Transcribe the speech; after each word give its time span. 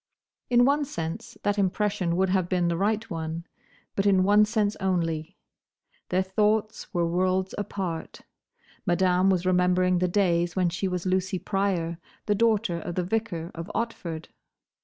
In 0.49 0.65
one 0.65 0.83
sense 0.83 1.37
that 1.43 1.59
impression 1.59 2.15
would 2.15 2.29
have 2.29 2.49
been 2.49 2.69
the 2.69 2.75
right 2.75 3.07
one; 3.07 3.45
but 3.95 4.07
in 4.07 4.23
one 4.23 4.45
sense 4.45 4.75
only. 4.79 5.37
Their 6.09 6.23
thoughts 6.23 6.91
were 6.91 7.05
worlds 7.05 7.53
apart. 7.55 8.21
Madame 8.83 9.29
was 9.29 9.45
remembering 9.45 9.99
the 9.99 10.07
days 10.07 10.55
when 10.55 10.69
she 10.71 10.87
was 10.87 11.05
Lucy 11.05 11.37
Pryor, 11.37 11.99
the 12.25 12.33
daughter 12.33 12.79
of 12.79 12.95
the 12.95 13.03
vicar 13.03 13.51
of 13.53 13.69
Otford. 13.75 14.29